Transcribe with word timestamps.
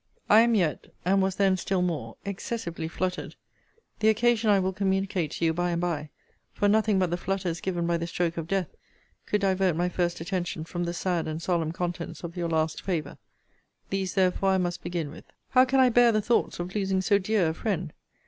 I 0.31 0.39
am 0.41 0.55
yet 0.55 0.87
(and 1.05 1.21
was 1.21 1.35
then 1.35 1.57
still 1.57 1.83
more) 1.83 2.17
excessively 2.25 2.87
fluttered. 2.87 3.35
The 3.99 4.09
occasion 4.09 4.49
I 4.49 4.57
will 4.59 4.73
communicate 4.73 5.29
to 5.33 5.45
you 5.45 5.53
by 5.53 5.69
and 5.69 5.79
by: 5.79 6.09
for 6.53 6.67
nothing 6.67 6.97
but 6.97 7.11
the 7.11 7.17
flutters 7.17 7.61
given 7.61 7.85
by 7.85 7.97
the 7.97 8.07
stroke 8.07 8.35
of 8.35 8.47
death 8.47 8.69
could 9.27 9.41
divert 9.41 9.75
my 9.75 9.89
first 9.89 10.19
attention 10.19 10.63
from 10.63 10.85
the 10.85 10.93
sad 10.95 11.27
and 11.27 11.39
solemn 11.39 11.71
contents 11.71 12.23
of 12.23 12.35
your 12.35 12.49
last 12.49 12.81
favour. 12.81 13.19
These 13.91 14.15
therefore 14.15 14.49
I 14.49 14.57
must 14.57 14.81
begin 14.81 15.11
with. 15.11 15.25
How 15.49 15.65
can 15.65 15.79
I 15.79 15.89
bear 15.89 16.11
the 16.11 16.19
thoughts 16.19 16.59
of 16.59 16.73
losing 16.73 17.01
so 17.01 17.19
dear 17.19 17.49
a 17.49 17.53
friend! 17.53 17.93